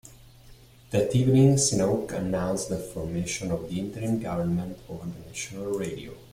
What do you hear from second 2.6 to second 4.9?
the formation of the interim government